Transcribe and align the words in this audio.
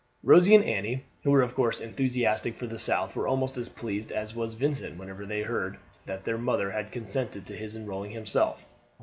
Rosie 0.23 0.55
and 0.55 0.63
Annie, 0.65 1.03
who 1.21 1.29
were 1.29 1.43
of 1.43 1.53
course 1.53 1.79
enthusiastic 1.79 2.55
for 2.55 2.65
the 2.65 2.79
South, 2.79 3.15
were 3.15 3.27
almost 3.27 3.55
as 3.55 3.69
pleased 3.69 4.11
as 4.11 4.33
was 4.33 4.55
Vincent 4.55 4.97
when 4.97 5.27
they 5.27 5.43
heard 5.43 5.77
that 6.07 6.23
their 6.23 6.39
mother 6.39 6.71
had 6.71 6.91
consented 6.91 7.45
to 7.45 7.55
his 7.55 7.75
enrolling 7.75 8.09
himself. 8.09 8.65